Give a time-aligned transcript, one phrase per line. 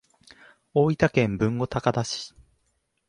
[0.73, 2.33] 大分県豊後高田市